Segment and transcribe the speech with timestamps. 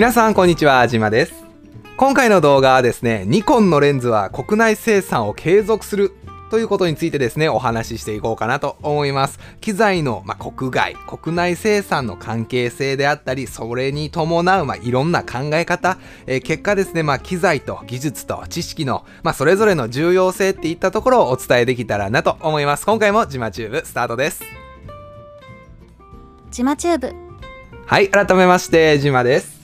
[0.00, 1.34] 皆さんこんにちは、じまです。
[1.98, 6.12] 今回の動画はですね、ニコンのレンズは国内生産を継続する
[6.50, 9.38] ということについてですね、お話ししていこうかなと思います。
[9.60, 22.86] 機材の、まあ、国外、国内生産の関係性であったり、それに伴う、まあ、いろんな考え方、えー、結果ですね、まあ、機材と技術と知識の、まあ、それぞれの重要性っていったところをお伝えできたらなと思います。
[22.86, 24.42] 今回もジマチューブスタートです。
[26.50, 27.12] ジマチューブ。
[27.84, 29.59] はい、改めまして、ジマです。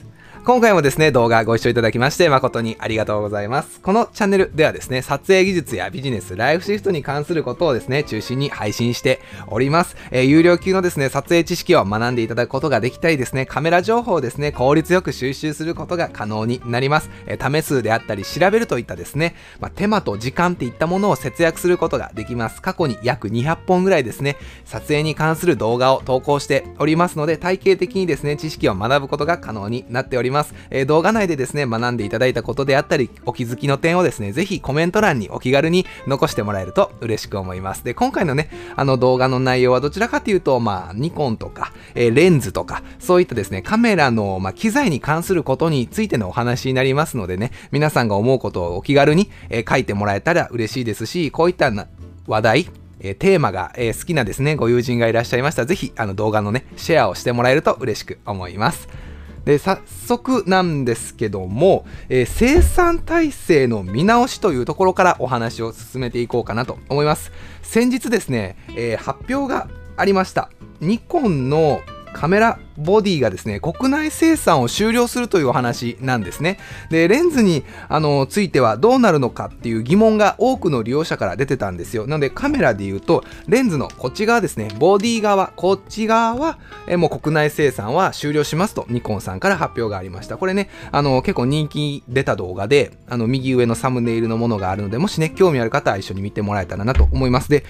[0.47, 3.81] 今回もですね、動画ご視聴いただきまして誠にありがとうございます。
[3.81, 9.97] このチャンネルではですね、撮影技術やビジネス、ライフシフトに関することをですね、中心に配信しております。
[10.09, 17.09] えー、有料級のですね、撮影知識を学んでいただくことができたりですね、カメラ情報をですね、効率よく収集することが可能になります。
[17.25, 22.61] えー、試数であったり、調べるといったですね、まあ、手間と時間っていったものを節約することができます。
[22.61, 30.36] 過去に約200本ぐらいですね、撮影に関する動画を投稿しておりますので、体系的にですね、知識を学ぶことが可能になっております。
[30.69, 37.83] えー、動画内でですね、学んでいただいたことであったり、お気づきの点をですね、ぜひコメント欄にお気軽に残してもらえると嬉しく思います。
[37.83, 51.71] で、今回のね、あの動画の内容はどちらかというと、まあ、ニコンとか、えー、レンズとか、そういったですね、カメラの、まあ、機材に関することについてのお話になりますのでね、皆さんが思うことをお気軽に、えー、書いてもらえたら嬉しいですし、こういった
[52.27, 58.87] 話題、えー、テーマが、えー、好きなですね、ご友人がいらっしゃいましたら、ぜひ、あの動画のね、シェアをしてもらえると嬉しく思います。
[59.47, 67.31] で早速なんですけども、えー、生産体制の見直しというところからお話を進めていこうかなと思います。
[67.63, 70.49] 先日ですね、えー、発表がありました。
[70.81, 71.79] ニコンの
[72.13, 76.59] カメラボディがですね、国内生産を終了するというお話なんですね。
[76.89, 82.07] で、レンズにあのついてはどうなるのかっていう疑問が多くの利用者から出てたんですよ。
[82.07, 90.37] なのでカメラで言うと、レンズのこっち側ですね、ボディ側、こっち側はえもう国内生産は終了しますとニコンさんから発表がありました。
[90.37, 97.49] これね、あの結構人気出た動画で、あの右上のサムネイルのものがあるので、もしね、興味ある方は一緒に見てもらえたらなと思います。
[97.49, 97.63] で、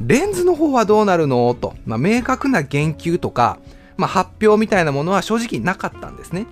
[0.00, 1.52] レンズの方はどうなるの？
[1.54, 3.58] と、まあ、明確な言及とか、
[4.00, 6.46] まあ、発表みたいなものは正直なかったんですね。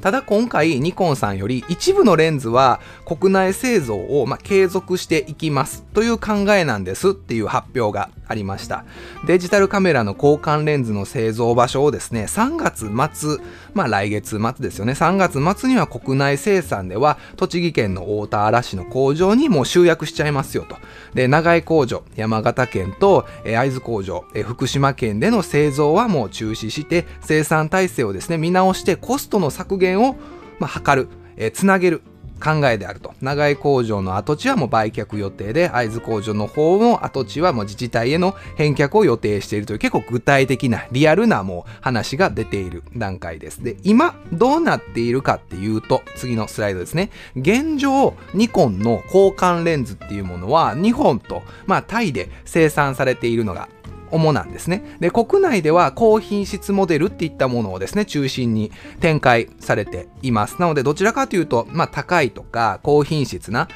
[0.00, 8.84] ただ今回ニコンさんより一部のレンズは国内製造をま継続していきますという考えなんですっていう発表がありました。
[9.26, 13.38] デジタルカメラの交換レンズの製造場所をですね3月末
[13.74, 14.92] まあ来月末ですよね。
[14.92, 20.76] 3月末には国内生産では栃木県の大田原市の工場にもう集約しちゃいますよと。
[21.14, 30.16] で長井工場山形県と会津工場福島県での製造はもう中止して生産体制をですね見直してコストの削減を、
[30.58, 32.02] まあ、図る、えー、つなげる
[32.42, 33.14] 考えであると。
[33.20, 43.62] 長井工場の跡地はもう売却予定で会津工場の方も跡地はもう自治体への返却を予定しているという結構具体的なリアルなもう話が出ている段階です。
[43.62, 47.10] で今どうなっているかっていうと次のスライドですね。
[47.36, 53.68] 現状ニコンの交換レンズっていうものは日本と、まあ、タイで生産されているのが
[54.14, 54.96] 主なんですね。
[55.00, 58.70] で、国内では高品質モデルっていったものをですね、中心に
[59.00, 60.60] 展開されています。
[60.60, 63.68] なので、どちらかというと、まあ、高いとか高品質な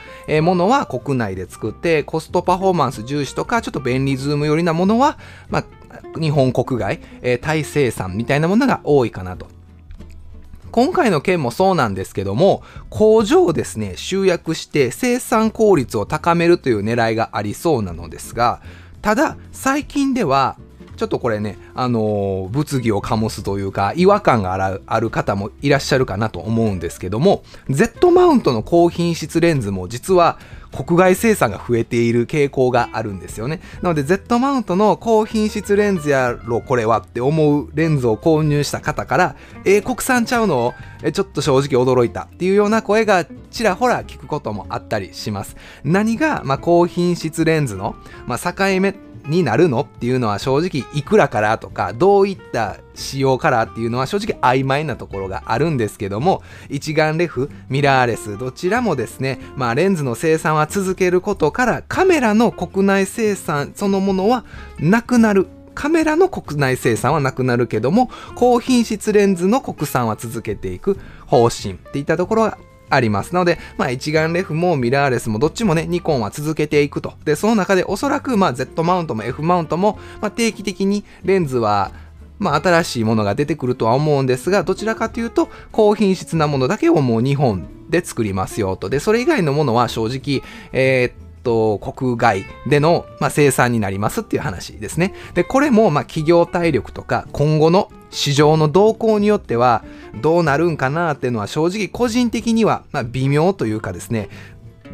[0.43, 9.47] ものは国内で作って、コストパフォーマンス重視とか、ちょっと便利ズーム寄りなものは、まあ、日本国外、えー、タイ生産みたいなものが多いかなと。
[10.71, 18.61] 今回の件もそうなんですけども、工場をですね、集約して生産効率を高めるという狙いがありそうなのですが、
[19.03, 20.57] ただ最近では
[20.99, 30.41] ちょっとこれね、あのー、物議を醸すというか、違和感がある方もいらっしゃるかなと思うんですけども、Z マウントの高品質レンズも実は
[30.73, 33.61] 国外生産が増えている傾向があるんですよね。
[33.83, 45.57] なので Z マウントの高品質レンズやろこれはって思うレンズを購入した方から、えー、国産ちゃうのえちょっと正直驚いたっていうような声がちらほら聞くこともあったりします。
[45.85, 47.95] 何が、まあ、高品質レンズの、
[48.27, 48.95] まあ、境目
[49.29, 64.45] になるのっていうのは正直いくらからとかどういった仕様からっていうのは正直曖昧なところがあるんですけども一眼レフミラーレスどちらもですねまあレンズの生産は続けることからカメラの国内生産そのものは
[64.79, 65.49] なくなる。
[65.75, 72.59] カメラの国内生産はなくなるけども高品質レンズの国産は続けていく方針っていったところが
[72.91, 73.33] あります。
[73.33, 77.15] なので、まあ、一眼レフもミラーレスもどっちもね、ニコンは続けていくと。
[77.25, 81.93] で、その中でおそらく、まあ、Z マウントも F マウントも、まあ、定期的にレンズは、
[82.39, 88.89] まあ、新しいものが出てくるとは思うんですが、どちらかというと、高品質なものだけをもう2本で作りますよと。
[88.89, 90.43] で、それ以外のものは正直、
[90.73, 95.15] えーと、国外での、まあ、生産になりますっていう話ですね。
[95.35, 99.85] で、これも、まあ、企業体力とか、今後の市場の動向によっては、
[100.21, 104.29] どうなるんかなっていうのは正直個人的には、まあ、微妙というかですね、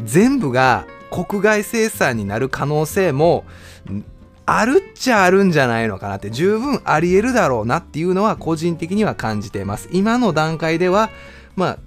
[0.04, 3.44] 全部が国外生産になる可能性も
[4.46, 9.88] あるっちゃあるんじゃないのかなって十分あり得るだろうなっていうのは個人的には感じています。
[9.92, 11.10] 今の段階では、
[11.56, 11.78] まあ、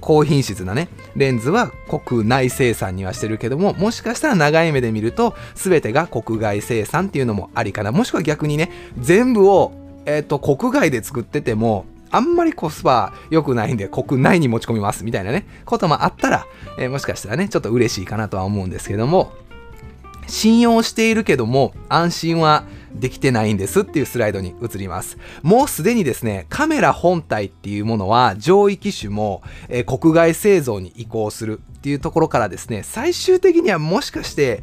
[0.00, 7.92] 高品質なね、レンズは国内生産にはしてるけども、もしかしたら長い目で見ると、全てが国外生産っていうのもありかな。
[7.92, 9.72] もしくは逆にね、全部を、
[10.06, 16.46] えっ、ー、と、国外で作ってても、あんまりコスパ良くないんで国内に持ち込みますみたいなね、こともあったら、
[16.78, 19.32] えー、もしかしたらね、ちょっと嬉しいかなとは思うんですけども、
[20.26, 22.64] 信用しているけども安心は
[22.98, 25.18] できてないんですっていうスライドに移ります。
[25.42, 34.62] もうすでにですね、カメラ本体っていうものは上位機種も、えー、国外製造に移行するっていうところからですね、最終的にはもしかして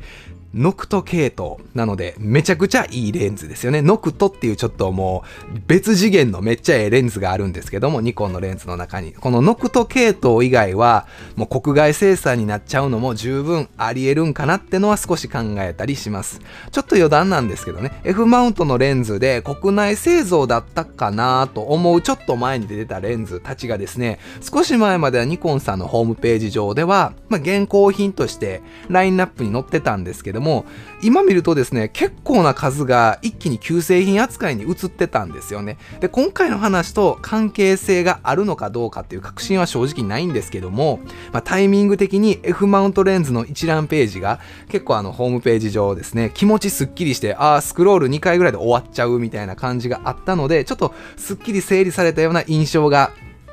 [0.54, 3.82] ノクト系統なので、めちゃくちゃいいレンズですよね。
[3.82, 9.14] ノクトっていうちょっともう別次元のめっちゃええレンズがあるんですけども、ニコンのレンズの中に。
[9.14, 16.40] このノクト系統以外は、もう国外生産になっちゃうのも十分あり得るんかなってのは少し考えたりします。
[16.72, 30.66] ちょっと余談なんですけどね、F マウントのレンズで国内製造だったかなと思うちょっと前に出てたレンズたちがですね、少し前まではニコンさんのホームページ上では、まあ、現行品としてラインナップに載ってたんですけども、も
[31.02, 35.78] 今見るとですね、結構な数が一気に旧製品扱いに移ってたんですよね。
[36.00, 41.00] で、今回の話と関係性があるのかどうかっていう確信は正直ないんですけども、
[41.32, 53.12] まあ、タイミング的に F マウントレンズの一覧ページが結構あのホームページ上ですね、気持ちすっきりして、ああ、スクロール2回ぐらいで終わっちゃうみたいな感じがあったので、ちょっとすっきり整理されたような印象が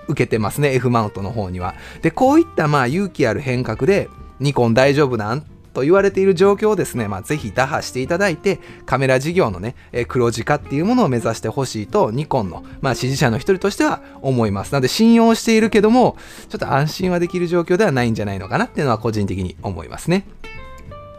[0.08, 1.74] 受けてますね、F マウントの方には。
[2.02, 4.08] で、こういったまあ勇気ある変革で、
[4.40, 14.72] ニコン大丈夫なんと言われている状況をですね、まあ、ぜひ打破していただいて、カメラ事業のね、え黒字化っていうものを目指してほしいと、ニコンの、まあ、支持者の一人としては思います。
[14.72, 16.16] なので、信用しているけども、
[16.48, 20.24] ちょっと安心はできる状況ではないんじゃないのかなっていうのは個人的に思いますね。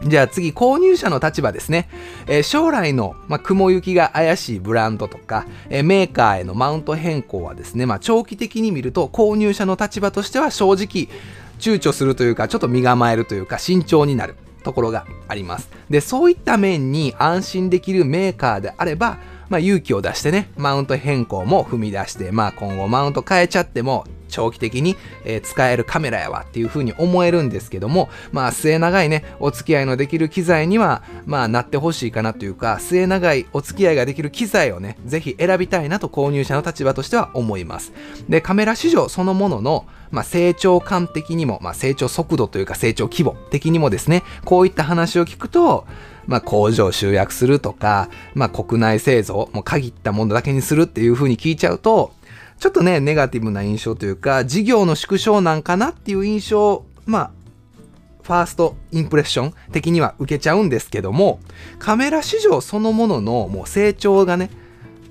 [0.04, 1.88] じゃあ次、購入者の立場ですね。
[2.26, 11.08] えー、将来の、まあ、雲行きが怪しいブランドとか、えー、メーカーへのマウント変更はですね、まあ、長期的に見ると購入者の立場としては正直
[11.60, 15.68] 躊躇するというか、ちょっと身構えるというか、慎重になるところがあります。
[15.90, 19.18] で、そういった面に安心できるメーカーであれば、
[19.48, 37.92] まあ、勇気を出してね、マウント変更も踏み出して、まあ、今後マウント変えちゃっても、長期的に、え、使えるカメラやわっていう風に思えるんですけども、まあ末長いね、お付き合いのできる機材には、まあなってほしいかなというか、末長いお付き合いができる機材をね、ぜひ選びたいなと購入者の立場としては思います。
[38.28, 45.86] で、カメラ市場そのものの、まあ、成長感的にも、まあ、成長速度というか成長規模的にもですね、こういった話を聞くと、
[46.26, 52.12] まあ、工場集約するとか、まあ、国内製造、も限ったものだけにするっていう風に聞いちゃうと、
[52.62, 57.30] ちょっとね、ネガティブな印象というか、事業の縮小なんかなっていう印象、まあ、
[58.22, 61.40] ファーストインプレッション的には受けちゃうんですけども、
[61.80, 64.48] カメラ市場そのもののもう成長がね、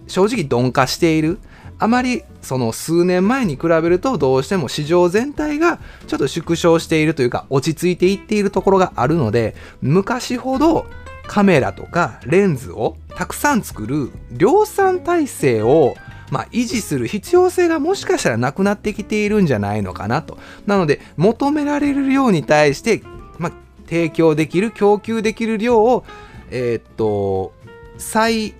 [0.08, 1.40] 正直鈍化している。
[1.78, 10.86] あまりその数年前に比べるとどうしても市場全体がちょっと縮小しているというか落ち着いていっているところがあるので昔ほど
[11.26, 15.96] カメラとかレンズをたくさん作る量産体制を
[16.32, 20.40] まあ、維持する必要性がもしかしたらなくなってきているんじゃないのかなと。
[20.66, 23.04] なので、求められる量に対して、
[23.38, 23.52] まあ、
[23.86, 26.06] 提供できる、供給できる量を、
[26.50, 27.54] えー、っと、
[27.98, 28.56] 最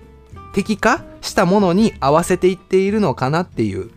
[0.52, 3.90] 適化したものに合わせていっているのかなっていう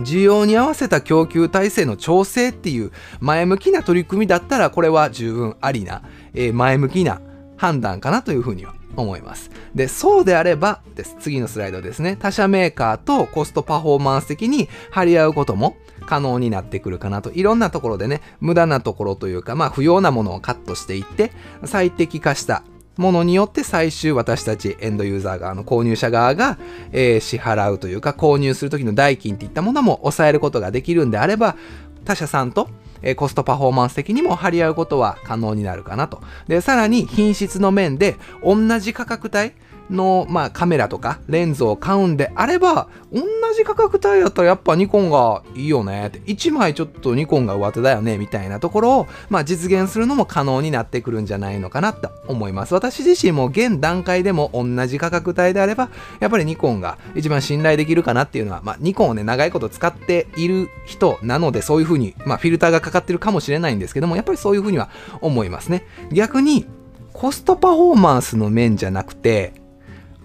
[0.00, 6.02] 需要に合わせた供給体制の調整っていう前向きな取り組みだったらこれは十分ありな、
[6.34, 7.20] えー、前向きな
[7.56, 9.50] 判断かなというふうには思います。
[9.74, 11.16] で、そうであればです。
[11.20, 12.16] 次のスライドですね。
[12.16, 17.32] 他社メーカーとコストパフォーマンス的に張り合うことも可能になってくるかなと。
[17.32, 21.32] いろんなところでね、無駄なところというか、まあ不要なものをカットしていって、
[21.64, 22.62] 最適化した
[22.96, 26.58] ものによって最終私たちエンドユーザー側の購入者側が、
[26.92, 31.56] えー、支払うというか購入する時の代金っていったものも抑えることができるんであれば
[32.04, 32.68] 他社さんと
[33.04, 36.22] えコストパフォーマンス的にも張り合うことは可能になるかなと。
[36.48, 39.52] で、さらに品質の面で同じ価格帯、
[39.90, 43.22] の、まあ、カメラとかレンズを買うんであれば、同
[43.56, 52.74] じ価格帯やったらやっぱニコンがいいよねって、1枚ちょっとニコンが上手だよねみたいなところを、まあ、実現するのも可能になってくるんじゃないのかなと思います。
[52.74, 64.88] 私自身も現段階でも同じ価格帯であれば、やっぱりニコンが一番信頼できるかなっていうのは、まあ、ニコンをね、長いこと使っている人なので、そういうふうに、まあ、フィルターがかかってるかもしれないんですけども、やっぱりそういうふうには
[65.20, 65.84] 思いますね。
[66.12, 66.66] 逆に、
[67.12, 69.52] コストパフォーマンスの面じゃなくて、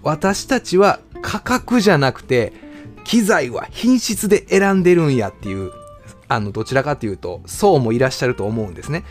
[0.02, 2.52] 私たちは価格じゃなくて、
[3.04, 5.72] 機材は品質で選んでるんやっていう、
[6.28, 9.04] あの、どちらかというと、層もいらっしゃると思うんですね。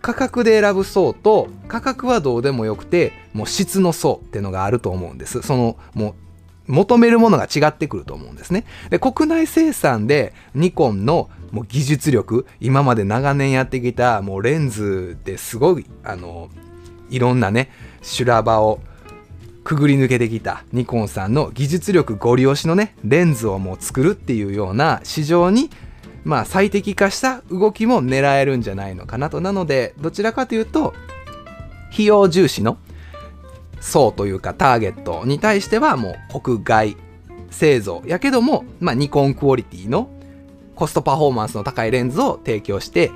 [0.00, 5.42] 価格で選ぶ層と、価格はどうでもよくて、もう質の層っていうのがあると思うんです。
[5.42, 6.10] その、も
[6.68, 8.64] う、求めるものが違ってくると思うんですね。
[8.90, 16.48] で、国内生産でニコンのもう技術力、今まで長年やってきたもうレンズですごい、あの、
[17.08, 17.70] いろんなね、
[18.02, 18.80] 修羅場を
[19.66, 25.70] くぐり抜けてきたニコンさんの技術力ご利用しのねレンズをもう作るっていうような市場に
[26.22, 29.40] まあ最適化した動きも狙えるんじゃないのかなと。
[29.40, 30.94] なのでどちらかというと
[31.92, 32.78] 費用重視の
[33.80, 36.96] 層というかターゲットに対してはもう国外
[37.50, 38.04] 製造。
[38.06, 40.08] やけども、まあ、ニコンクオリティの
[40.76, 43.10] コストパフォーマンスの高いレンズを提供して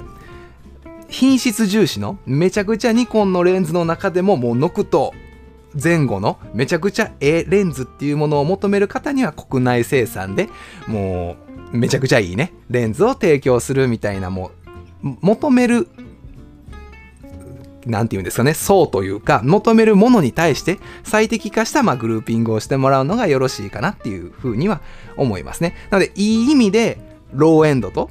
[1.09, 5.13] 品質重視のめちゃくちゃニコンのレンズの中でももうノクト
[5.81, 10.49] 前後のめちゃくちゃええレンズっていうものを求める方には国内生産で
[10.87, 11.37] も
[11.73, 14.51] うめちゃくちゃいいねレンズを提供するみたいなも
[15.05, 15.89] う求める
[17.87, 24.83] なんて言うんですかね、層というか、求めるものに対して最適化した、ま、グルーピングをしてもらうのがよろしいかなっていうふうには
[25.17, 25.75] 思いますね。
[25.91, 26.99] なので、いい意味で、
[27.33, 28.11] ローエンドと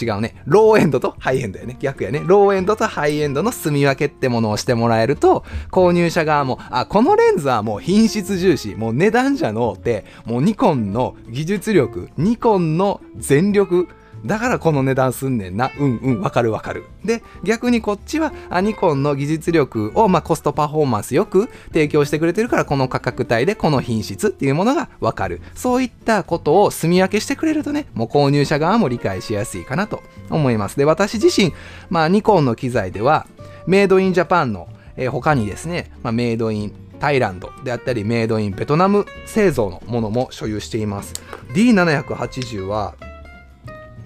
[0.00, 0.42] 違うね。
[0.46, 1.76] ローエンドとハイエンドやね。
[1.80, 2.22] 逆やね。
[2.24, 13.88] ローエンドとハイエンドの住み分けってものをしてもらえると、購入者側も、あ、このレンズはもう品質重視、もう値段じゃのうて、もうニコンの技術力、ニコンの全力、
[14.24, 15.70] だからこの値段すんねんな。
[15.78, 16.84] うんうん、わかるわかる。
[17.04, 25.42] で、逆にこっちは、アニコンの技術力を、まあ、コストパフォーマンスよく提供してくれてるから、この価格帯でこの品質っていうものがわかる。
[25.54, 30.76] そういったことを住み分けしてくれるとね、もう購入者側も理解しやすいかなと思います。
[30.76, 31.52] で、私自身、
[31.90, 33.26] まあ、ニコンの機材では、
[33.66, 41.12] メイドインジャパンの、えー、他にですね、まあ、メイドインタイランドであったりメイドインベトナム製造のものも所有しています
[41.54, 42.94] D780 は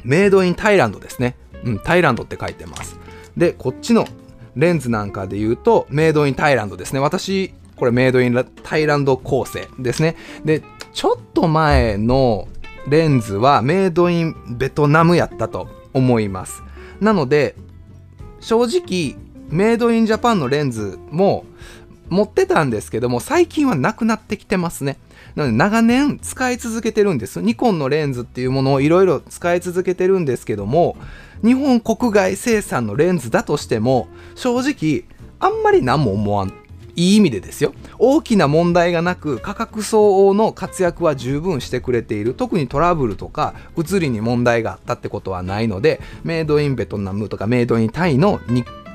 [0.05, 1.37] メイドインタイランドですね。
[1.65, 2.99] うん、タイランドって書いてます。
[3.37, 4.07] で、こっちの
[4.57, 7.01] レンズなんかで言うと、メイドインタイランドですね。
[7.01, 10.17] 私、これメイドインタイランド構成ですね。
[10.45, 10.63] で、
[10.93, 12.49] ちょっと前の
[12.89, 16.63] レンズはメイドインベトナムやったと思います。
[17.01, 17.55] なので、
[18.41, 19.17] 正直、
[19.49, 21.45] メイドインジャパンのレンズも
[22.09, 24.99] 持ってたんですけども、最近はなくなってきてますね。
[25.39, 27.41] なので長年使い続けてるんです。
[27.41, 30.97] ニコンのレンズっていうものをいろいろ使い続けてるんですけども、
[31.45, 35.05] 日本国外生産のレンズだとしても、正直、
[35.39, 36.53] あんまり何も思わん。
[36.97, 37.73] いい意味でですよ。
[38.01, 42.35] 大きな問題がなく、価格相応の活躍は十分してくれている。
[42.35, 48.41] 特にトラブルとか、写りに問題があったってことはないので、メイドインベトナムとかメイドインタイの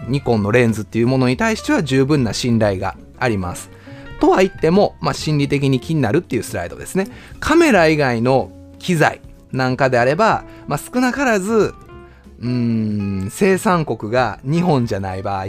[0.10, 3.70] ニコンのレンズっていうものに対しては十分な信頼があります。
[4.24, 7.08] とは言っても、まあ、心理的に気になるっていうスライドですね。
[7.42, 9.20] カメラ以外の機材
[9.51, 11.74] なんかであれば、まあ、少なからず、
[12.39, 15.48] うーん、生産国が日本じゃない場合、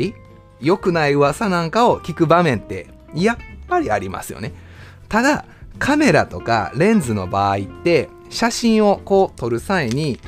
[0.60, 3.36] 良くない噂なんかを聞く場面って、やっ
[3.68, 4.52] ぱりありますよね。
[5.08, 5.44] ただ、
[5.78, 10.18] カメラとかレンズの場合って、写真をこう撮る際に、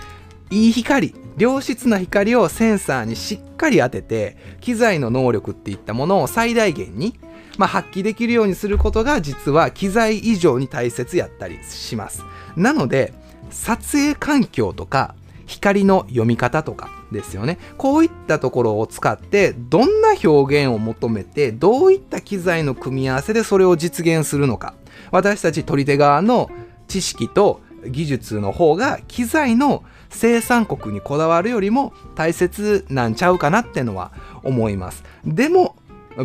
[0.51, 7.19] いい光、良質な光をセンサーにしっかり当てて、機材の能力っていったものを最大限に、
[7.59, 12.25] まあ、発揮できるようにすることが実は機材以上に大切やったりします。
[12.57, 13.15] なので、
[13.51, 15.15] 撮影環境とか
[15.47, 17.59] 光の読み方とかですよね。
[17.79, 24.75] こういったところを使ってどんな表現を求めてどういった機材の組み合わせでそれを実現するのか。
[25.11, 26.51] 私たち取り手側の
[26.89, 35.05] 知識と技術の方が機材の生産国にこだわるよりも大切なんちゃうかなってのは思います。
[35.25, 35.77] でも、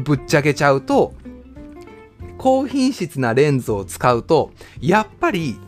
[0.03, 1.13] ぶっちゃけちゃうと、
[2.41, 5.60] 高品質なレンズを使うと、やっぱり、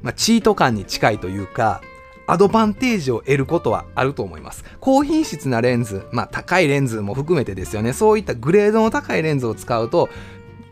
[0.00, 1.82] まあ、チート感に近いというか、
[2.26, 4.64] アドバンテージを得ることはあると思います。
[4.80, 10.08] 高品質なレンズ、まあ高いレンズも含めてですよね、そういったグレードの高いレンズを使うと、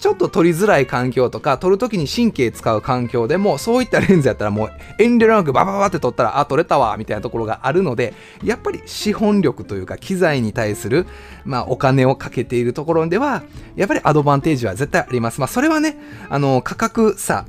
[0.02, 11.06] ちょっと撮りづらい環境とか撮るときに神経使う環境でもそういったレンズやったらもう遠慮なくバババって撮ったらあ撮れたわみたいなところがあるのでやっぱり資本力というか機材に対する、
[11.44, 13.44] まあ、お金をかけているところでは
[13.76, 15.38] やっぱりアドバンテージは絶対あります。
[15.38, 15.96] まあそれはね
[16.28, 17.46] あの価格差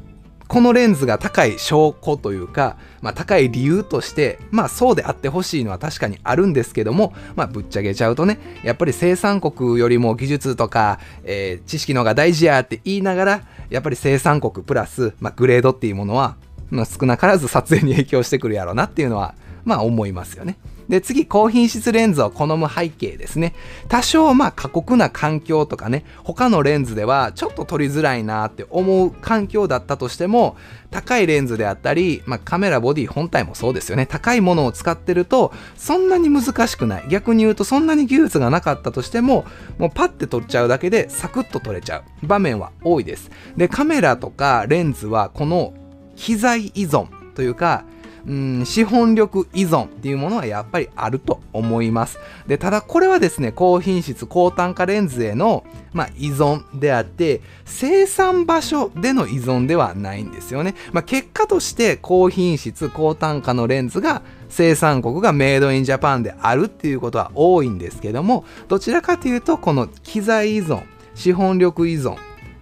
[0.53, 13.41] このレンズが高い証拠というか、まあ、高い理由として、まあそうであってほしいのは確かにあるんですけども、まあぶっちゃけちゃうとね、やっぱり生産国よりも技術とか、えー、知識の方が大事やって言いながら、
[13.71, 16.37] やっぱり生産国プラス、まあ、グレードっていうものは、
[16.69, 19.33] まあ、少なからず撮影に影響してくるやろうなっていうのは、
[19.65, 20.59] まあ思いますよね。
[20.93, 23.55] で、次、高品質レンズを好む背景ですね。
[23.87, 30.55] 多少、まあ、過酷な環境とかね、他のレンズではちょっと撮りづらいなって思う環境だったとしても、
[30.91, 34.05] 高いレンズであったり、まあ、カメラボディ本体もそうですよね。
[34.05, 37.05] 高いものを使ってると、そんなに難しくない。
[37.09, 39.45] 逆に言うと、そんなに技術がなかったとしても、
[39.79, 43.31] もうパッて撮っちゃうだけで、サクッと撮れちゃう場面は多いです。
[43.57, 45.73] で、カメラとかレンズは、この
[46.15, 47.83] 機材依存というか、
[48.25, 52.19] うん資本力依存っていうものはやっぱりあると思います。
[52.47, 60.73] で、ただこれはですね、高品質、高単価レンズへの、まあ、依存であって、生産場所での依存ではないんですよね。
[60.93, 72.15] まあ、結果として高品質、高単価のレンズが生産国がメイドインジャパンであるっていうことは多いんですけども、どちらかというと、この機材依存、資本力依存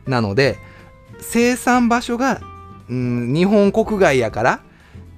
[0.07, 0.57] なので、
[1.19, 2.41] 生産場所が、
[2.89, 4.61] うん、日本国外やから、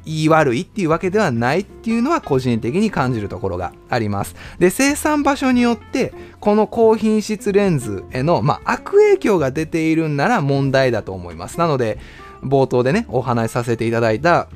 [0.05, 4.35] 言い悪いっていうわけではないっていうのは個人的に感じるところがあります。
[4.59, 11.57] で、生産場所によって、この高品質レンズへの、まあ、悪影響が出ているんなら問題だと思います。
[11.59, 11.99] なので、
[12.43, 14.47] 冒頭でね、お話しさせていただいた、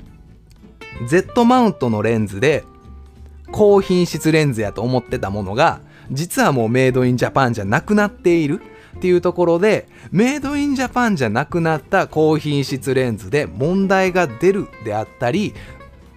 [1.07, 2.63] Z マウントのレンズで、
[3.51, 5.79] 高品質レンズやと思ってたものが、
[6.11, 8.61] 実はもうメイドインジャパンじゃなくなっている。
[8.97, 15.53] っていうところでメイドインジャパンじゃなくなった高品質レンズで問題が出るであったり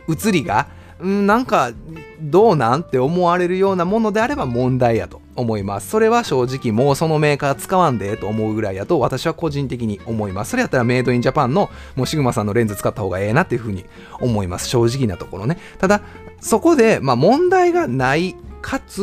[0.08, 0.68] 写りが
[1.04, 1.72] んなんか
[2.20, 5.88] どうなんって思われるようなものであれば問題やと思います。
[5.88, 10.50] それは正直もうそのメーカー使わんでと思うぐらいやと私は個人的に思います。
[10.50, 13.86] それやったらメイドインジャパンのもうシグマさんのレンズ使った方がええなっていうふうに
[14.20, 14.68] 思います。
[14.68, 15.58] 正直なところね。
[15.78, 16.02] ただ
[16.40, 19.02] そこでまあ問題がないかつ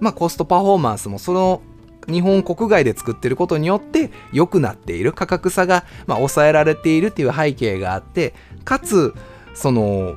[0.00, 1.60] まあコストパフォーマンスもその
[2.06, 8.34] 日本国外で作ってることによって良くなっている価格差が、まあ、抑えられているっていう背景があって
[8.64, 9.14] かつ
[9.54, 10.16] その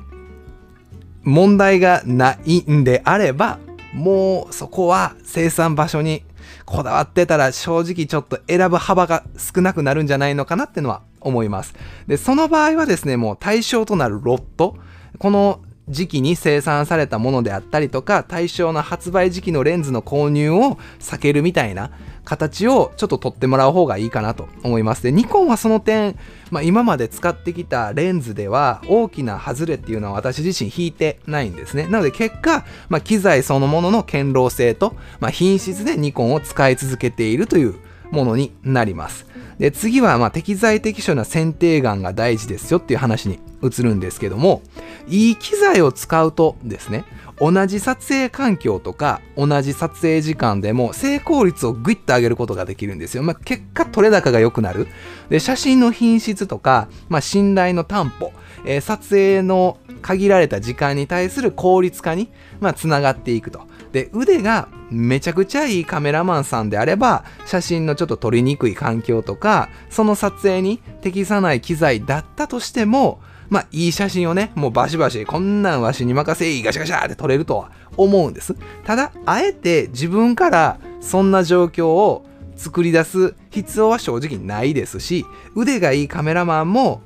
[1.22, 3.58] 問題がないんであれば
[3.94, 6.24] もうそこは生産場所に
[6.64, 11.74] こだわってたら正直ちょっと選ぶ幅が少なくなるんじゃないのかなってのは思います。
[12.06, 14.76] で、その場合はですね、もう対象となるロット、
[15.18, 21.90] この時期に生産されたものであったりとか対象の発売時期のレンズの購入を避けるみたいな
[22.24, 25.02] 形をちょっと取ってもらう方がいいかなと思います。
[25.02, 26.18] でニコンはその点、
[26.50, 31.86] まあ、今まで使ってきたレンズでは大きな外れっていうのは私自身引いてないんですね。
[31.86, 37.76] なので結果、まあ、機材そのものの堅牢性と、まあ、品質でニコンを使い続けているという
[38.10, 39.27] ものになります。
[39.58, 44.62] で次はま適材適所な選定眼が大事ですよっていう話に移るんですけども
[45.08, 47.04] いい機材を使うとですね
[47.40, 53.22] 同じ撮影環境とか同じ撮影時間でも成功率をグイッと上げることができるんですよ。
[53.22, 54.88] まあ、結果撮れ高が良くなる。
[55.28, 58.32] で、写真の品質とか、まあ、信頼の担保、
[58.64, 62.28] えー、撮影の限られた時間に対する効率化に、
[62.60, 63.62] まあ、つながっていくと。
[63.92, 78.54] で、腕がめちゃくちゃいいカメラマンさんであれば、写真のちょっと撮りにくい環境とか、その撮影に適さない機材だったとしても、まあ、いい写真をね、もうバシバシ、こんなんわしに任せい、ガシャガシャって撮れるとは思うんです。
[78.84, 85.24] ただ、あえて自分からそんな状況を作り出す必要は正直ないですし、
[85.54, 87.00] 腕がいいカメラマンも、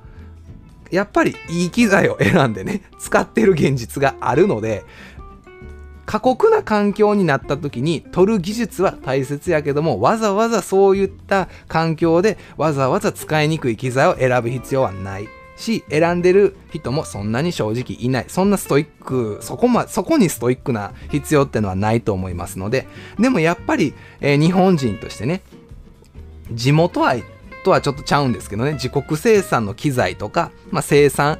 [0.90, 4.84] やっぱりいい機材を選んでね、使ってる現実があるので、
[6.06, 15.28] 過酷な環境になった時に撮る技術は大切やけどもわざわざそういった環境でわざわざ使いにくい機材を選ぶ必要はない。
[15.54, 18.24] し選んでる人もそんなに正直いない。
[18.28, 22.88] そんなストイックそこ,、ま、そこにストイックな必要ってのはないと思いますので
[23.18, 25.42] でもやっぱり、えー、日本人としてね
[26.50, 27.22] 地元愛
[27.64, 31.38] とはちょっとちゃうんですけどね自国生産の機材とか、まあ、生産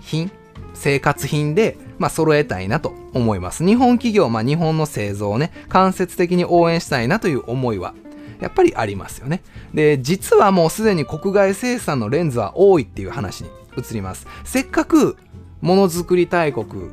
[0.00, 0.32] 品
[0.74, 7.94] 生活品で、まあ、揃えたいなと思います日本企業、まあ、日本の製造をね間接的に応援したいなという思いは
[8.42, 9.40] やっぱりありますよね。
[9.72, 14.26] で、実はもうすでに国外生産のレンズは多いっていう話に移ります。
[14.44, 15.16] せっかく
[15.60, 16.90] ものづくり大国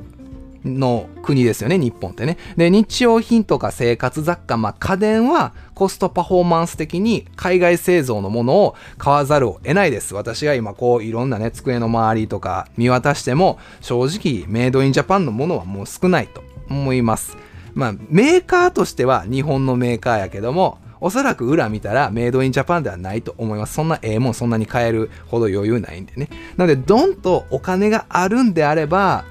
[0.65, 2.37] の国ですよね、日本ってね。
[2.57, 10.13] で、日用品とか生活雑貨、まあ家電はコストパフォーマンス的に海外製造のものを買わざるを得ないです。
[10.13, 17.37] 私が今こういろんなね、机の周りとか見渡しても正直メイドインジャパンのものはもう少ないと思います。
[17.73, 23.73] まあメーカーとしては日本のメーカーやけども、おそらく裏見たらメイドインジャパンではないと思います。
[23.73, 26.29] そんなええもんそんなに買えるほど余裕ないんでね。
[26.57, 29.23] なので、ドンとお金があるんであれば、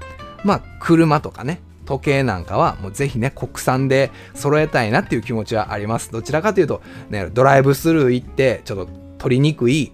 [0.48, 6.10] まあ、車とかね、時計なんかはもうぜひね、国産で揃えたいなっていう気持ちはあります。
[6.10, 6.80] どちらかというと、
[7.10, 9.92] ね、ドライブスルー行ってちょっと取りにくい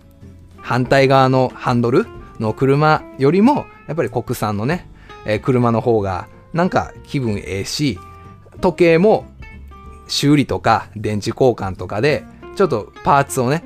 [0.59, 2.07] 反対側のハンドル
[2.39, 4.89] の車よりも、やっぱり国産のね、
[5.27, 7.99] えー、車の方がなんか気分ええし、
[8.61, 9.27] 時計も
[10.07, 13.65] 修理とか電池交換とかでちょっとパーツをね、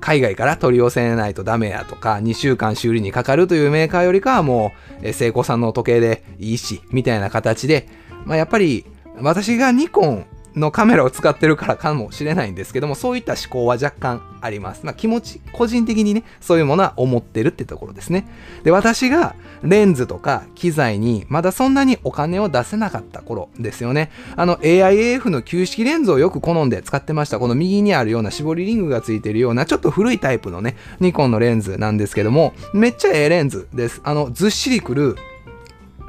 [0.00, 7.88] 海外から取り寄せないとダメやとか、2週間修理にかかるというメーカーよりかはもう、聖子さんの時計でいいし、みたいな形で、
[8.24, 8.84] まあ、やっぱり
[9.20, 14.84] 私がニコンのカメラを使ってるからかもしれないんですけども、そういった思考は若干あります。
[14.84, 18.26] まあ、気持ち、個人的にね、そういうものは思ってるってところですね。
[18.64, 24.10] で、私がレンズとか機材にまだそんなにお金を出せなかった頃ですよね。
[24.36, 27.38] あの AIAF の旧式レンズをよく好んで使ってました。
[27.38, 34.00] この右にあるような絞りリングがついてるようなちょっと古いタイプのね、ニコンのレンズなんですけども、めっちゃええレンズです。
[34.04, 35.16] あの、ずっしりくる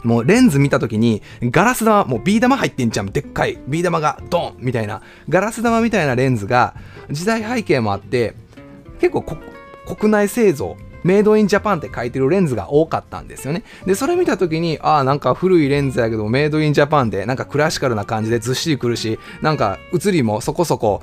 [0.07, 3.07] もうレンズ見た時にガラス玉、もうビー玉入ってんじゃん。
[3.07, 5.01] でっかいビー玉がドンみたいな。
[5.27, 6.75] ガラス玉みたいなレンズが
[7.11, 8.33] 時代背景もあって、
[9.01, 13.63] 結構国内製造、メイドインジャパンって書いてるレンズが多かったんですよね。
[13.85, 21.01] で、それ見た時に、ああ、なんか古いレンズやけど、メイドインジャパンで、なんかクラシカルな感じでずっしりくるし、なんか写りもそこそこ、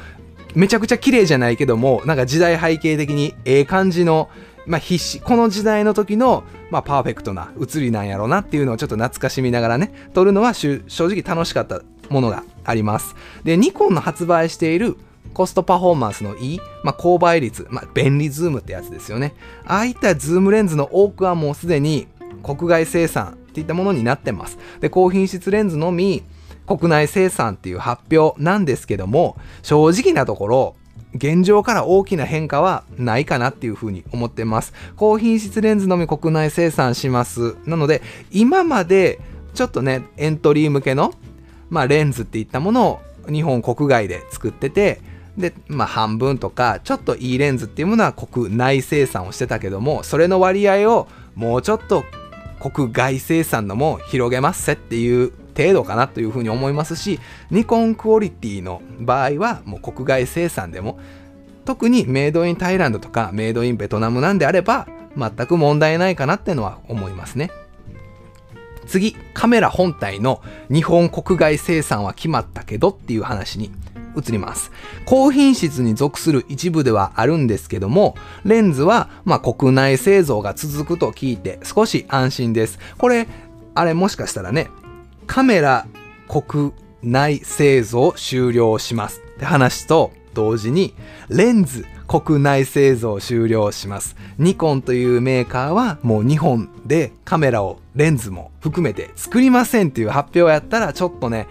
[0.55, 4.31] めちゃくちゃ綺麗じゃないけども、なんか時代背景的にええ感じの
[4.66, 5.20] まあ、必死。
[5.20, 13.14] この時代の時の、まあ、パーフェクトな写りなんやろうなっていうのをちょっと懐かしみながらね撮るのは正直楽しかったものがあります。
[13.44, 14.96] でニコンの発売している
[15.33, 19.35] コストパフォーマンスのいい、まあ、高倍率、まあ、便利ズームってやつですよね。
[19.66, 22.07] ああいったズームレンズの多くはもうすでに
[22.42, 24.59] 国外生産っていったものになってます。
[24.81, 26.22] で高品質レンズのみ
[26.66, 30.77] 国内生産っていう発表なんですけども正直なところ
[31.14, 34.72] 現状から大きな変化はないかなっていうふうに思ってます。
[34.96, 37.57] 高品質レンズのみ国内生産します。
[37.66, 39.20] なので、今まで
[39.55, 41.14] ちょっとね、エントリー向けの、
[41.70, 43.00] まあ、レンズっていったものを
[43.31, 45.00] 日本国外で作ってて、
[45.38, 52.05] で、まあ、半分とか、ちょっといいレンズっていうものは国内生産をしてたけども、それの割合をもうちょっと
[52.61, 60.99] 国外生産のも広げますせっていう程度かなというふうに思いますしニコンクオリティの場合はもう国外生産でも
[61.64, 64.87] 特にメイドインタイランドとかメイドインベトナムなんであれば
[65.17, 67.51] 全く問題ないかなっていうのは思いますね
[68.87, 73.71] 次カメラ本体の日本国外生産は決まったけどっていう話に
[74.17, 74.71] 移ります。
[75.05, 78.14] 高品質に属する一部ではあるんですけども、
[78.45, 82.79] レンズはま国内製造が続くと聞いて少し安心です。
[82.99, 83.27] これ、
[83.75, 84.69] あれもしかしたらね、
[85.27, 85.87] カメラ
[86.29, 89.21] 国内製造終了します。
[89.37, 90.95] って話と同時に
[91.29, 94.17] レンズ国内製造終了します。
[94.39, 101.47] ニコンというメーカーはもう日本でカメラをレンズも含めて作りませんっていう発表やったらちょっとね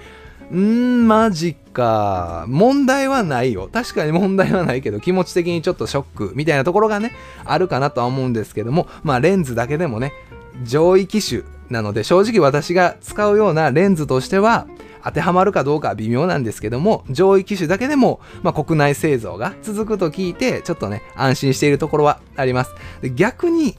[0.52, 2.46] んーマジか。
[2.48, 3.70] 問題はないよ。
[3.72, 7.12] 確かに問題はないけど気持ち的にちょっとショックみたいなところがね
[7.46, 10.14] あるかなとは思うんですけどもまあレンズだけでもね
[10.64, 14.68] 上位機種なので正直私が使うようなレンズとしては
[15.04, 22.74] 当てはまるかどうかは微妙なんですけども上位機種だけでも、まあ、国内製造が続くと聞いてちょっとね安心しているところはあります。
[23.16, 23.78] 逆に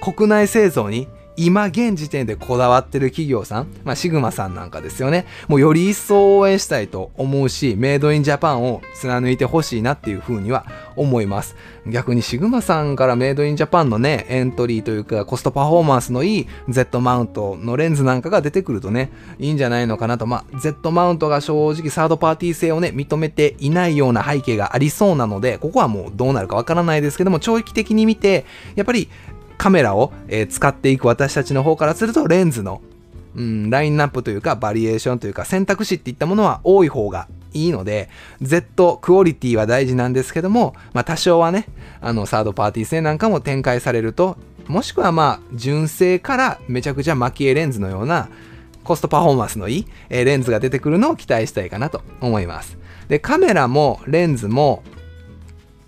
[0.00, 5.24] 国内製造に今現時点でこだわってる企業さん、まあ、シグマさんなんかですよね。
[5.46, 11.54] もうより一層応援したいと思うし、メイドインジャパンを貫いてほしいなっていうふうには思います。
[11.86, 20.26] 逆にシグマさんからメイドインジャパンのね、エントリーというかコストパフォーマンスのいい Z マウントのレンズなんかが出てくるとね、いいんじゃないのかなと。
[20.26, 29.08] まあ、Z マウントが正直サードパーティー性をね、認めていないような背景がありそうなので、ここはもうどうなるかわからないですけども、長期的に見て、やっぱり
[29.58, 32.80] カメラを、え、使っていく私たちの方からするとレンズの、
[33.36, 38.08] うん、ラインナップというかバリエーションというか選択肢っていったものは多い方がいいので
[38.40, 41.66] Z クオリティは大事なんですけども、まあ、多少はね
[42.00, 48.28] あのサードパーティー製なんかも展開されるともしくはまあ純正からめちゃくちゃマキエレンズのような
[48.84, 52.78] コストパフォーマンスのいい、え、レンズが出てくるのを期待したいかなと思います。
[53.08, 54.82] でカメラもレンズも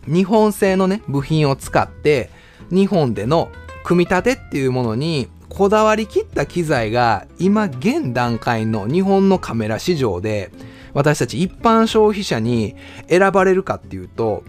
[0.06, 2.30] 日本製のね部品を使って
[2.70, 3.50] 日本での
[3.84, 10.50] 組み立てっていうものにこだわりきった機材が今現段階の日本のカメラ市場で
[10.94, 12.76] 私たち一般消費者に
[13.08, 14.44] 選ばれるかっていうと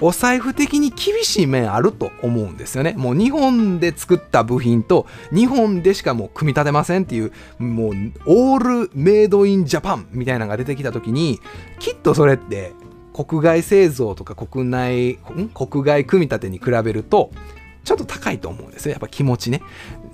[0.00, 2.94] お財布的に厳しい面あると思うんですよね。
[2.96, 7.92] もう日本で作った部品と日本でしかもう組み立てませんっていうもう
[8.26, 11.40] オールメイドインジャパンみたいなのが出てきた時に
[11.80, 12.74] きっとそれって
[13.24, 15.48] 国外製造とか国内ん？
[15.48, 17.30] 国外組み立てに比べると
[17.84, 18.92] ちょっと高いと思うんですよ。
[18.92, 19.62] やっぱ気持ちね。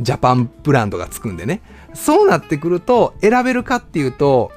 [0.00, 1.60] ジャパンブランドがつくんでね。
[1.92, 4.52] そうなってくると選べるかっていうと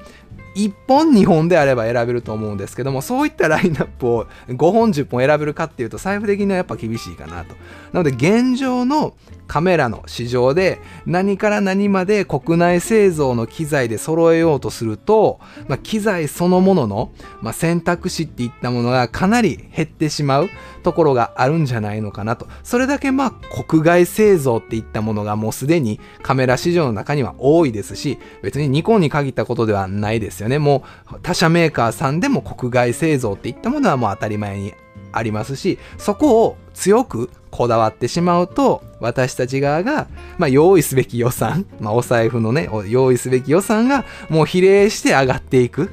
[0.56, 7.54] 1本2本であれば選べると思うんですけどもそういったラインナップを5本10本選べるかっていうと財布的にはやっぱ厳しいかなと
[7.94, 9.16] なので現状の
[9.48, 20.50] カメラの市場で何から何まで国内製造の機材で揃えようとすると、まあ、機材そのものの、まあ、選択肢っていったものがかなり減ってしまう
[20.84, 22.48] ところがあるんじゃないのかなと。
[22.64, 23.32] それだけまあ
[23.64, 30.60] 国外製造っていったものがもうすでにカメラ市場の中には多いですし、別にニコンに限ったことではないですよね。
[30.60, 34.74] もう他社メーカーさんでも国外製造っていったものはもう当たり前に
[35.12, 45.90] ありますし、そこを強くこだわってしまうと、私たち側が、まあ、用意すべき予算、まあ、お財布のね、用意すべき予算がもう比例して上がっていく。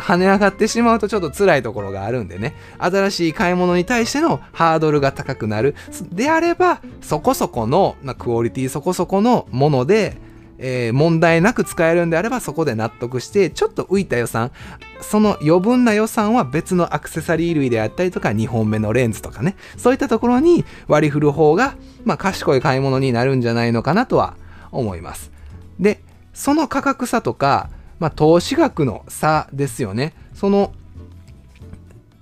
[0.00, 5.74] 跳ね上がってしまうとちょっと辛いところがあるんでね、新しい買い物に対してのハードルが高くなる。
[6.10, 10.16] であれば、そこそこの、まあ、クオリティそこそこのもので、
[10.62, 14.52] えー、問題なく使えるんであればそこで納得してちょっと浮いた予算
[15.00, 24.36] その余分な予算は別のアクセサリー類であったりとか2本目のレンズとかねそういったところに割り振る方が、まあ、賢い買い物になるんじゃないのかなとは
[24.70, 25.32] 思います。
[25.80, 26.02] で
[26.34, 30.14] その価格差とか、まあ、投資額の差ですよね。
[30.34, 30.72] その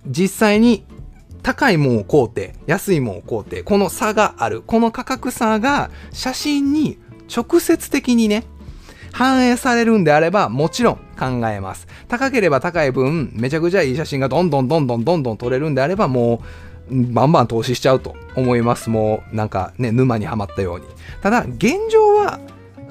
[0.07, 0.85] 実際に
[1.43, 4.63] 高いもんを買うて安いもんを買うてこの差がある。
[4.63, 6.99] この価格差が写真に
[7.35, 8.45] 直接的にね、
[9.13, 11.87] 反映されるんであればもちろん考えます。
[12.09, 16.43] 高ければ高い分、めちゃくちゃいい写真がどんどんどんどんどんどん撮れるんであればも
[16.91, 18.91] う、バンバン投資しちゃうと思います。
[18.91, 20.87] もうなんかね、沼にはまったように。
[21.23, 22.41] ただ、現状は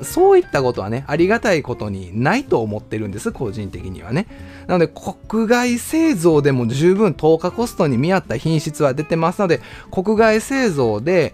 [0.02, 4.28] そういったことはね、ありがたいことにないと思ってるんです、個人的にはね。
[4.68, 11.34] なので、国外製造でも十分投下コストに見合った品質は出てますので、国外製造で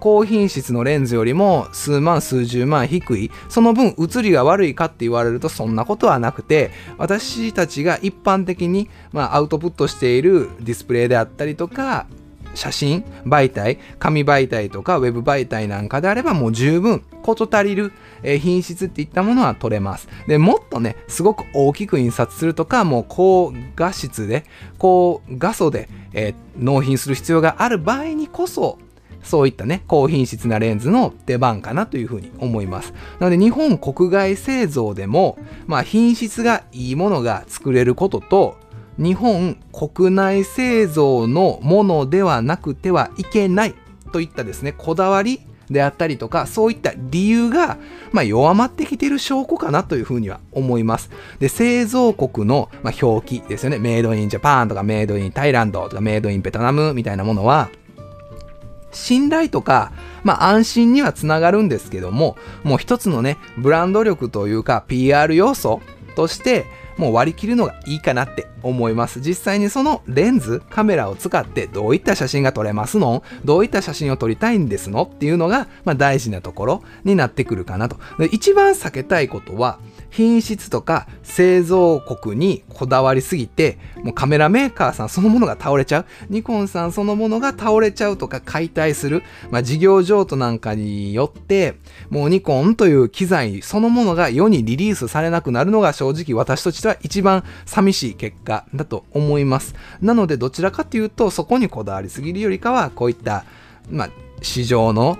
[0.00, 12.06] 高品質のレンズよりも数万数十万低いその分写りが悪いかって言われるとそんなことはなくて私たちが一般的に、まあ、アウトプットしているディスプレイであったりとか
[12.54, 20.08] 写真媒体紙媒体とかウェブ媒体なんかであればもう十分事足りる、え、品質っていったものは取れます。
[20.26, 24.44] でもっとねすごく大きく印刷するとかもう高画質で
[24.78, 28.78] 高画素で、えー、納品する必要がある場合にこそ
[29.22, 32.92] そういったね、高品質なレンズの出番かなというふうに思います。
[33.18, 38.56] なので日本国外製造でも、まあ品質がいいものが作れることと、
[38.98, 43.74] 日本国内製造のものではなくてはいけない
[44.12, 47.78] といったですね、こだわりであったりとか、そういった理由が、
[48.12, 51.10] まあ、弱まってきている証拠かなというふうには思います。
[51.38, 53.78] で、製造国の、まあ、表記ですよね。
[53.78, 57.70] メイドインジャパンとか、メイドインタイランドとか、メイドインベトナムみたいなものは、
[58.92, 65.80] 信頼とか、まあ安心にはつながるんですけども、もう一つのね、ブランド力というか PR 要素
[66.16, 69.20] として、もう割り切るのがいいかなって思います。
[69.20, 73.22] 実際にそのレンズ、カメラを使ってどういった写真が撮れますの？
[73.44, 75.02] どういった写真を撮りたいんですの？
[75.02, 77.96] っていうのが、まあ、大事なところになってくるかなと。
[78.18, 79.78] で一番避けたいことは、
[80.10, 86.06] 品質とか製造国にこだわりすぎて、もうカメラメーカーさんそのものが倒れちゃう。
[86.28, 89.22] ニコンさんそのものが倒れちゃうとか解体する。
[89.50, 91.76] まあ、事業譲渡なんかによって、
[92.08, 99.74] もうニコンという機材そのものが世にリリースされなくなるのが正直私としては一番寂しい結果だと思います。
[100.00, 103.44] なのでどちらかというとそこにこだわりすぎるよりかはこういった、
[103.90, 104.10] まあ、
[104.42, 105.18] 市場の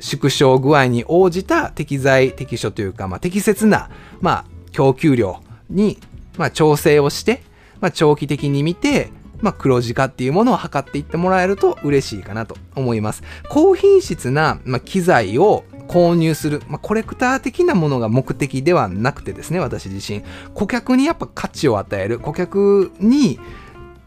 [0.00, 3.88] 縮小具合に応じた適材適所というか、まあ、適切な、
[4.20, 5.98] まあ、供給量に、
[6.36, 7.42] まあ、調整をして、
[7.80, 9.10] まあ、長期的に見て、
[9.40, 13.22] まあ、黒字化っていうものを測っていってもらえると嬉しいかなと思います。
[13.48, 20.22] 高品質な、まあ、機材を購入する、まあ、コレクター的なものが目的ではなくてですね、私自身。
[20.54, 22.18] 顧客にやっぱ価値を与える。
[22.18, 23.38] 顧客に、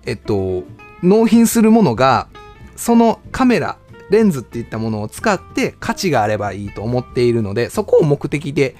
[0.06, 0.64] えっと、
[1.04, 2.28] 納品するものが、
[2.76, 3.78] そのカメラ
[4.10, 8.76] レンズっていったものを使って価値があればいいと思っているので、そこを目的で、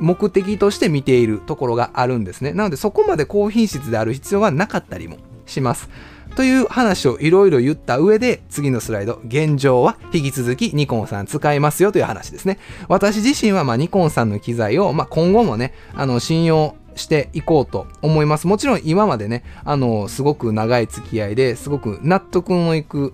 [0.00, 2.52] 目的として見ているところがあるんですね。
[2.52, 5.88] なのでそこまで高品質である必要はなかったりもします。
[6.38, 12.60] という話をいろいろ言った上で、次のスライド、現状は引き続きニコンさん使いますよという話ですね。
[12.86, 18.46] 私自身はまニコンさんの機材を、ま、今後もね、あの信用していこうと思います。
[18.46, 23.12] もちろん今までね、あの、すごく長い付き合いですごく納得のいく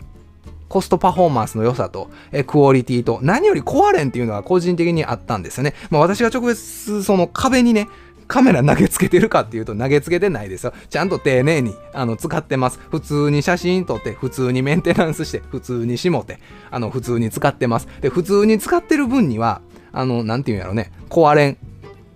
[0.68, 5.72] コストパフォーマンスの良さと、えクオリティと、何より壊れんっていうのは個人的にあったんですよね。
[5.88, 7.88] まあ私が直接その壁にね、
[8.26, 10.72] カメラ投げつけてるかっていうと投げつけてないですよ。
[10.90, 12.78] ちゃんと丁寧にあの使ってます。
[12.90, 16.38] 普通に写真撮って、普通にメンテナンスして、普通にしもて、
[16.70, 17.88] あの普通に使ってます。
[18.00, 19.60] で、普通に使ってる分には、
[19.92, 21.58] あの、なんていうんやろね、壊れん。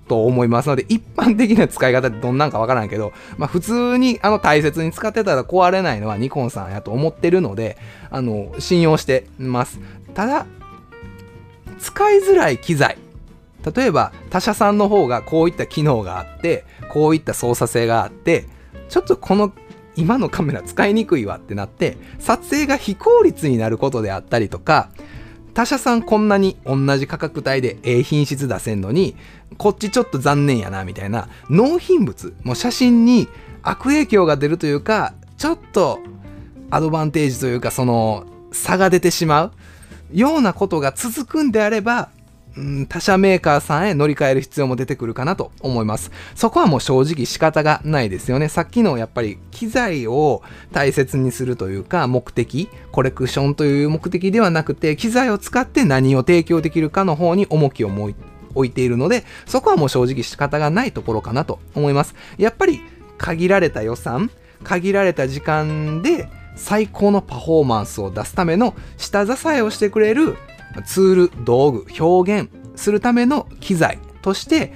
[0.08, 7.76] と思いますので、一般的な使い方ってどんなんかわからんけど、まあ普通にあの大切に使ってたら壊れないのはニコンさんやと思ってるので、
[8.10, 9.78] あの、信用してます。
[10.14, 10.46] ただ、
[11.78, 12.96] 使いづらい機材。
[13.74, 18.46] 例えば他社さんの方がこういった機能があってこういった操作性があって
[18.88, 19.52] ちょっとこの
[19.96, 24.90] 今のカメラ使いにくいわってなって撮影が非効率になることであったりとか
[25.54, 29.16] 他社さんこんなに同じ価格帯でええ品質出せんのに
[29.56, 33.26] こっちちょっと残念やなみたいな納品物もう写真に
[33.62, 35.98] 悪影響が出るというかちょっと
[36.70, 39.52] アドバンテージというかその差が出てしまう
[40.12, 42.10] ようなことが続くんであれば
[42.58, 46.10] うん、他社メーカーさんへ乗り換える必要も出てくるかなと思います。
[46.34, 48.48] そこはもう正直仕方がないですよね。
[48.48, 50.42] さっきのやっぱり機材を
[50.72, 57.90] 大切にするというか目的、コレクションという目的ではなくて機材を使って何を提供できるかの方に重きを
[58.54, 62.16] 置いているので、そこはもう正直仕方がないところかなと思います。
[62.38, 62.80] やっぱり
[63.18, 64.32] 限られた予算、
[64.64, 70.36] 限られた時間で最高のパフォーマンスを出すための下支えをしてくれる
[70.82, 74.72] ツール、道具、表現するための機材として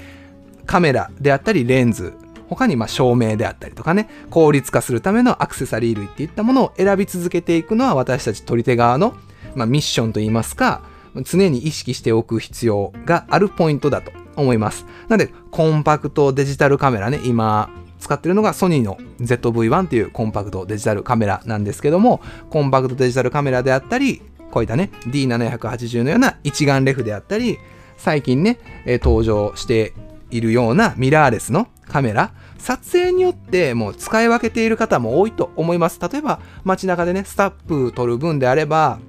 [0.67, 2.15] カメラであったりレンズ、
[2.49, 9.15] 他にま照明であったりとかね、効率化するためのアクセサリー類っていったものを選び続けていくのは私たち取り手側の、
[9.55, 10.83] ま、ミッションといいますか、
[11.25, 14.87] 常に意識しておく必要があるポイントだと思います。
[15.09, 27.59] なので、コンパクトデジタルカメラね、今使ってるのがソニーの ZV-1 っていうコンパクトデジタルカメラなんですけども、コンパクトデジタルカメラであったり、こういったね、D780 のような一眼レフであったり、
[27.97, 29.95] 最近ね、え、登場して
[30.31, 35.99] いるようなミラーレスのカメラ、撮影によってもう使い分けている方も多いと思います。
[36.01, 39.01] 例えば街中でね、スタップ撮る分であれば、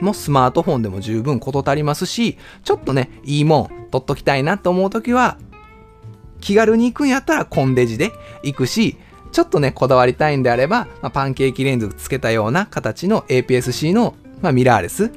[0.00, 5.36] もうスマートフォンでも十分事足りますし、ちょっとね、いいもん撮っときたいなと思うときは、
[6.40, 8.96] 気軽に行くんやったらコンデジで行くし、
[9.32, 15.10] ちょっとね、こだわりたいんであれば、まあ、パンケーキレンズつけたような形の APS-C のまあ、ミラーレス、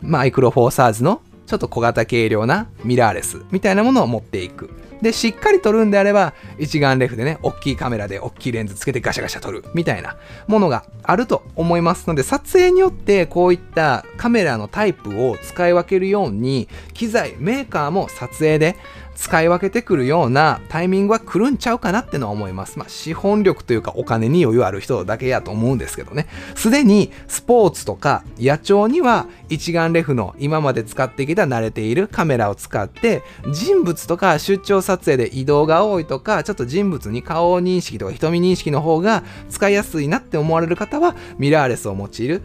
[0.00, 4.70] マイクロフォーサーズのちょっと小型軽量なミラーレスみたいなものを持っていく。
[5.02, 18.76] で、しっかり撮るんであれば、一眼レフでね、大きいカメラで大きいレンズつけてガシャガシャ撮るみたいなものがあると思いますので、撮影によってこういったカメラのタイプを使い分けるように、機材、メーカーも撮影で
[19.14, 22.78] 使い分けてくるようなタイミングは来るんちゃうかなってのは思います。
[22.78, 26.26] まあ、資本力というかお金に余裕ある人だけやと思うんですけどね。
[26.54, 33.22] すでにスポーツとか野鳥には一眼レフの今まで使ってきた慣れているカメラを使って
[33.52, 42.42] 人物とか出張撮影で移動が多いとかちょっと人物に顔認識とか瞳認識の方が使いやすいなって思われる方はミラーレスを用いる。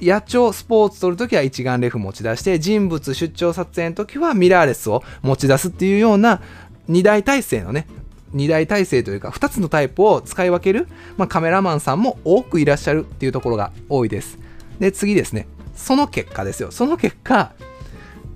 [0.00, 6.42] 野鳥スポーツ撮るときは一眼レフ持ち出して人物出張撮影の時はミラーレスを持ち出すっていうような
[6.88, 7.86] 2大体制のね
[8.34, 14.38] 2大体制というか2つのタイプを使い分ける、まあ、カメラマンさんも多くいらっしゃるっていうところが多いです。
[14.80, 15.46] で次ですね。
[15.76, 16.70] その結果ですよ。
[16.72, 17.52] その結果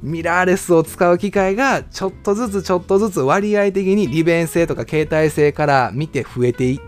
[0.03, 6.79] ミラーレスを使う機会がちょっとずつちょっとずつ割合的に利便性とか携帯性から見て増えてい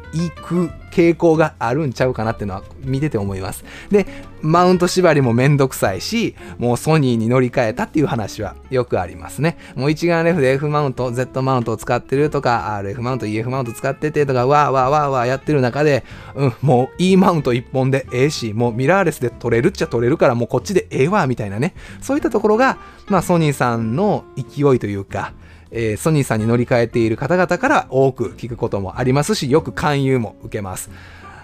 [0.44, 3.64] く傾向があるんちゃうかなっていうのは見てて思います。
[3.90, 4.06] で、
[4.42, 9.58] マウント縛りもめんどくさいし、もうソニーに乗り換えたっていう話はよくありますね。
[9.74, 21.74] もう一眼レフで F マウント、Z マウントを使ってるとか、RF マウント、EF マウント使っててとか、わーわーわーわーやってる中で、うん、もう E マウント一本でええし、もうミラーレスで撮れるっちゃ撮れるからもうこっちでええわ、みたいなね。
[22.00, 25.32] そういったところが、まあソニーさんの勢いというか、
[25.70, 30.90] えー、ソニーさんに乗り換えている方々から多く聞くこともありますし、よく勧誘も受けます。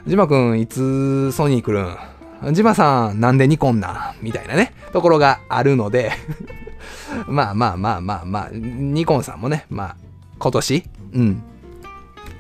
[0.07, 2.55] ジマくん、いつソニー来るん？
[2.55, 6.13] ジマさん、なんでニコンなみたいなね、ところがあるので。
[7.27, 9.97] まあまあまあまあまあ、ニコンさんもね、まあ、
[10.39, 10.85] 今年、
[11.15, 11.43] うん、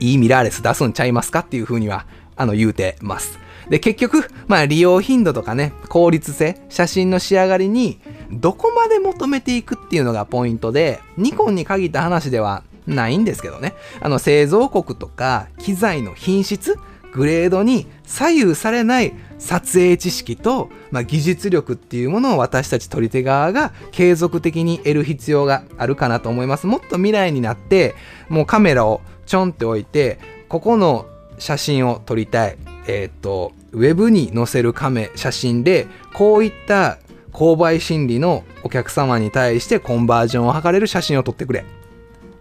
[0.01, 3.38] いいミラーレス出すんちゃいますかっていうふうには、あの、言うてます。
[3.70, 13.75] で、結局、まあ、利用頻度とかね、効率性、写真の仕上がりに、どこまで求めていくっていうのがポイントで、ニコンに限った話ではないんですけどね。
[14.01, 16.79] あの、製造国とか、機材の品質、
[17.12, 26.67] グレードに左右されない撮影知識と、まあ、技術力っていうものを私たち撮り手側が継続的に得る必要があるかなと思います。
[26.67, 27.95] もっと未来になって、
[28.29, 30.18] もうカメラをちょんって置いて、
[30.49, 31.07] ここの
[31.39, 32.59] 写真を撮りたい。
[32.87, 36.99] えっ、と、ウェブに載せるカメ、写真で、こういった
[37.37, 41.66] 購買心理のお客様に対してコンバージョンを図れる写真を撮ってくれ。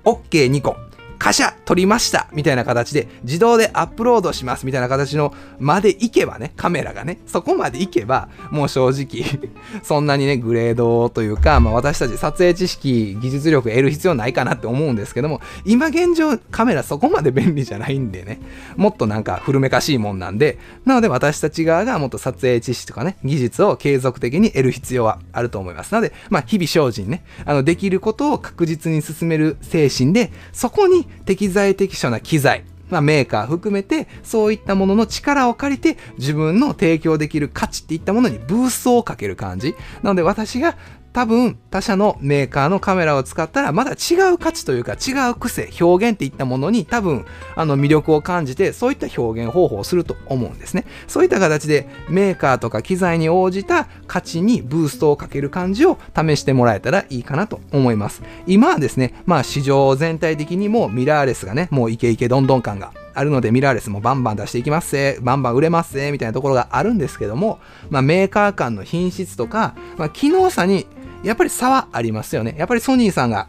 [0.06, 0.78] OK2 個。
[1.18, 9.26] カシャ撮りましたみたいな形で自動でアップロードしますみたいな形のまでいけばね、カメラがね、そこまでいけば、もう正直
[9.84, 18.39] そんなにね、グレードというか、まあ私たち撮影知識、技術力得る必要ないかなって思うんですけども、今現状カメラそこまで便利じゃないんでね、
[18.76, 25.91] もっとなんか古めかしいもんなんで、なので私たち側がもっと撮影知識とかね、技術を継続的に得る必要はあると思います。
[25.91, 39.76] なので、まあ日々精進ね、あの、できることを確実に進める精神で、そこに適材適所な機材、まあ、メーカー含めて、そういったものの力を借りて、自分の提供できる価値っていったものにブースをかける感じ。
[40.03, 40.78] なので私が
[41.16, 50.84] 多分他社のメーカーのカメラを使ったらまだ違う価値というか違う癖、表現っていったものに多分あの魅力を感じてそういった表現方法をすると思うんですね。
[51.07, 58.22] そういった形でメーカーとか機材に応じた価値にブーストをかける感じを試してもらえたらいいかなと思います。
[58.45, 67.59] 今はですね、まあ市場全体的にもミラーレスがね、もうイケイケどんどん感があるのでミラーレスもバンバン出していきますぜ、バンバン売れますぜ、みたいなところがあるんですけども、
[67.89, 70.86] まあメーカー間の品質とか、まあ機能差に
[71.24, 72.55] やっぱり差はありますよね。
[72.57, 73.47] やっぱりソニーさんが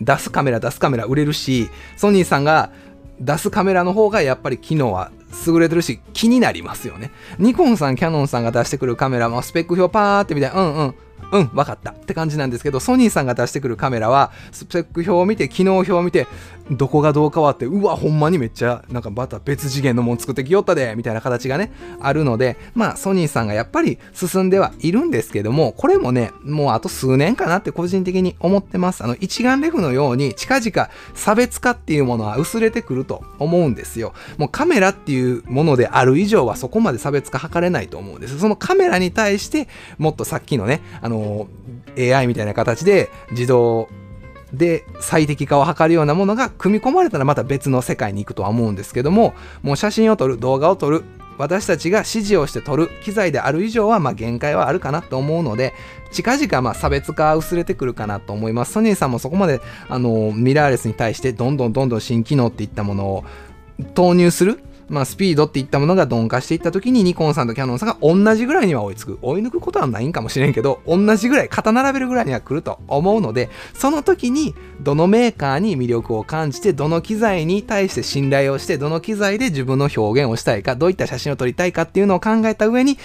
[0.00, 2.70] 出すカメラ出すカメラ売れるし、ソニーさんが
[3.20, 5.12] 出すカメラの方がやっぱり機能は
[5.46, 7.10] 優れてるし気になりますよね。
[7.38, 10.94] ニコンさん、キャノンさんが出してくるカメラもスペック表パーって見て、うんうん、
[11.32, 16.26] うん、わかったって感じなんですけど、ソニーさんが出してくるカメラは、スペック表を見て、機能表を見て、
[16.70, 29.04] どこがどう変わって、うわ、ほんまにめっちゃ、なんかまた別次元のもん作ってきよったで、みたいな形がね、あるので、まあ、ソニーさんがやっぱり進んではいるんですけども、これもね、もうあと数年かなって個人的に思ってます。
[29.04, 34.14] あの、一眼レフのように、近々差別化っていうものは薄れてくると思うんですよ。
[34.38, 38.38] もうカメラっていうものである以上はそこまで差別化図れないと思うんです。
[38.38, 41.48] そのカメラに対して、もっとさっきのね、あの
[41.98, 43.90] AI みたいな形で自動
[44.54, 51.04] で最適化を図るようなものが組み込まれたらまた別の世界に行くとは思うんですけどももう写真を撮る動画を撮る
[51.36, 55.74] 私たちが指示をして撮る機材である以上はまあ限界はあるかなと思うので
[56.10, 58.72] 近々まあ差別化薄れてくるかなと思います。
[58.72, 63.24] ソニーさんもそこまであのミラーレスに対してどんどんどんどん新機能っていったものを
[63.94, 69.18] 投入するまあ、スピードっていったものが鈍化していった時にニコンさんとキャノンさんが同じぐらいには追いつく。
[69.22, 82.98] 追い抜くことはないんかもしれんけど、同じぐらい、肩並べるぐらいには来ると思うので、その時にどのメーカーに魅力を感じて、どの機材に対して信頼をして、どの機材で自分の表現をしたいか、どういった写真を撮りたいかっていうのを考えた上に、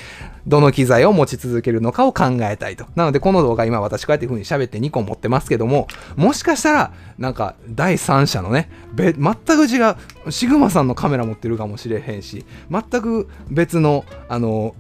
[0.50, 2.86] どの機材を持ち続けるのかを考えたいと。
[2.96, 14.74] なので、この動画今私こうやって風に喋って2個持ってますけども、もしかしたら、なんか第三者のね、全く違う、シグマさんのカメラ持ってるかもしれへんし、全く別の、あの、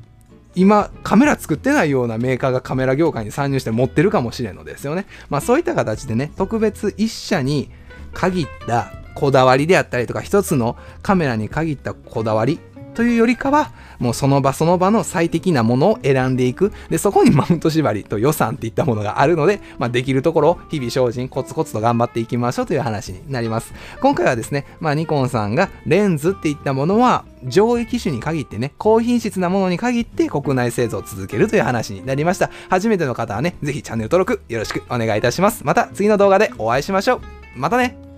[0.56, 5.06] 今カメラ作ってないようなメーカーがカメラ業界に参入して持ってるかもしれんのですよね。
[5.30, 7.70] まあそういった形でね、特別一社に
[8.14, 12.60] 限ったこだわりであったりとか、一つのカメラに限ったこだわり
[13.00, 16.74] というよりかは、もうその場その場の最適なものを選んでいく。
[16.90, 23.74] で、そこに マウント縛りと予算っていったものがあるので、まあ、できるところを日々精進、コツコツと頑張っていきましょうという話になります。
[24.02, 32.50] 今回はですね、まあ、ニコンさんがレンズっていったものは、上位機種に限ってね、高品質なものに限って国内製造を続けるという話になりました。
[32.70, 35.64] 初めての方はね、ぜひチャンネル登録よろしくお願いいたします。
[35.64, 37.22] また次の動画でお会いしましょう。
[37.56, 38.09] またね